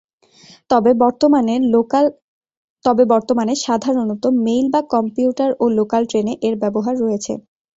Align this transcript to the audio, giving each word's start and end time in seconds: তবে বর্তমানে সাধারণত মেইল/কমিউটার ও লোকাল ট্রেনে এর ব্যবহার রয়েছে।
তবে 0.69 0.91
বর্তমানে 3.11 3.53
সাধারণত 3.65 4.23
মেইল/কমিউটার 4.45 5.51
ও 5.59 5.75
লোকাল 5.77 6.01
ট্রেনে 6.09 6.33
এর 6.41 6.55
ব্যবহার 6.63 6.95
রয়েছে। 7.03 7.33